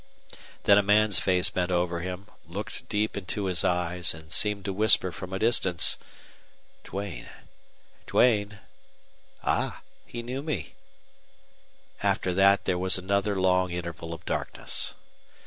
Then 0.63 0.79
a 0.79 0.81
man's 0.81 1.19
face 1.19 1.51
bent 1.51 1.69
over 1.69 1.99
him, 1.99 2.25
looked 2.47 2.89
deep 2.89 3.15
into 3.15 3.45
his 3.45 3.63
eyes, 3.63 4.15
and 4.15 4.31
seemed 4.33 4.65
to 4.65 4.73
whisper 4.73 5.11
from 5.11 5.31
a 5.31 5.37
distance: 5.37 5.99
"Duane 6.83 7.29
Duane! 8.07 8.57
Ah, 9.43 9.83
he 10.07 10.23
knew 10.23 10.41
me!" 10.41 10.73
After 12.01 12.33
that 12.33 12.65
there 12.65 12.79
was 12.79 12.97
another 12.97 13.39
long 13.39 13.69
interval 13.69 14.11
of 14.11 14.25
darkness. 14.25 14.95